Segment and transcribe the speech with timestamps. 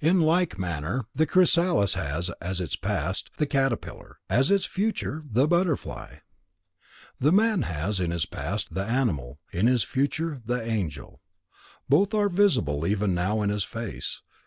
[0.00, 5.48] In like manner, the chrysalis has, as its past, the caterpillar; as its future, the
[5.48, 6.16] butterfly.
[7.18, 11.22] The man has, in his past, the animal; in his future, the angel.
[11.88, 14.20] Both are visible even now in his face.